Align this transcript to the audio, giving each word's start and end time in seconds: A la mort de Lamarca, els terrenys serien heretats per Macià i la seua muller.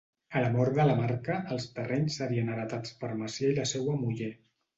A 0.37 0.41
la 0.43 0.47
mort 0.53 0.77
de 0.77 0.85
Lamarca, 0.87 1.35
els 1.57 1.67
terrenys 1.75 2.17
serien 2.23 2.49
heretats 2.55 2.97
per 3.05 3.11
Macià 3.21 3.53
i 3.53 3.61
la 3.61 3.69
seua 3.75 3.97
muller. 4.01 4.33